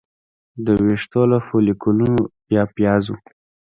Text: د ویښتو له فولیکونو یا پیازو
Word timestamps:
د 0.65 0.67
ویښتو 0.83 1.21
له 1.31 1.37
فولیکونو 1.47 2.09
یا 2.55 2.63
پیازو 2.75 3.15